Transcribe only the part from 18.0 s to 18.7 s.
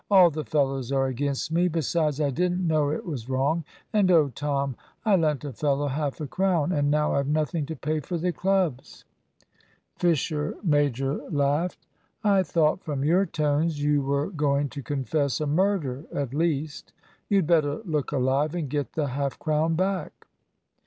alive and